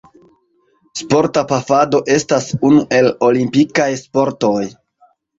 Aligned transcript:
Sporta 0.99 1.41
pafado 1.51 1.99
estas 2.13 2.47
unu 2.69 2.79
el 2.99 3.09
olimpikaj 3.27 3.87
sportoj. 4.01 4.63